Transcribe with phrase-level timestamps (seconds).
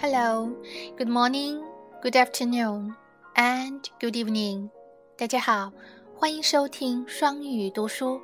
[0.00, 0.48] Hello,
[0.96, 1.60] good morning,
[2.00, 2.94] good afternoon,
[3.34, 4.70] and good evening.
[5.16, 5.72] 大家好，
[6.14, 8.20] 欢迎收听双语读书，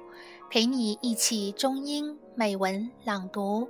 [0.49, 3.69] 陪你一起中英美文朗读。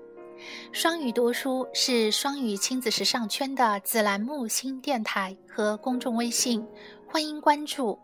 [0.70, 6.62] 双语读书是双语亲子时尚圈的子栏目新电台和公众微信，
[7.08, 7.98] 欢迎关注。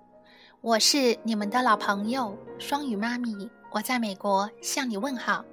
[0.63, 5.45] 我是你们的老朋友双语妈咪，我在美国向你问好。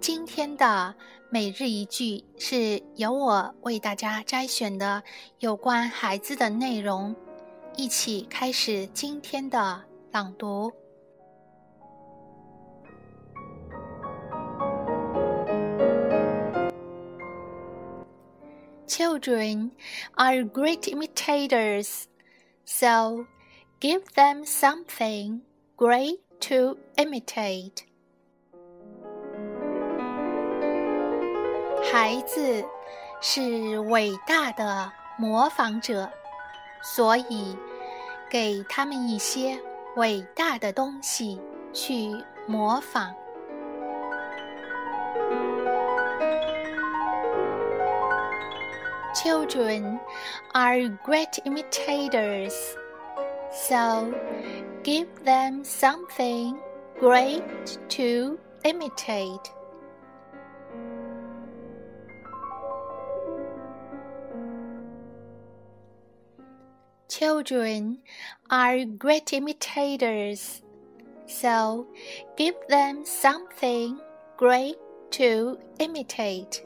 [0.00, 0.94] 今天的
[1.28, 5.02] 每日一句是由我为大家摘选的
[5.38, 7.14] 有关孩子的内容，
[7.76, 10.72] 一起开始今天的朗读。
[18.86, 19.70] Children
[20.16, 22.04] are great imitators,
[22.64, 23.26] so
[23.80, 25.42] give them something
[25.76, 27.84] great to imitate.
[31.92, 32.64] 孩子
[33.20, 36.10] 是伟大的模仿者，
[36.82, 37.56] 所以
[38.30, 39.58] 给他们一些
[39.96, 41.40] 伟大的东西
[41.72, 42.10] 去
[42.46, 43.14] 模仿。
[49.12, 49.98] Children
[50.52, 52.54] are great imitators,
[53.52, 54.06] so
[54.82, 56.56] give them something
[56.98, 57.42] great
[57.90, 59.50] to imitate.
[67.17, 67.99] Children
[68.49, 70.61] are great imitators,
[71.27, 71.87] so
[72.35, 74.01] give them something
[74.35, 74.75] great
[75.11, 76.61] to imitate.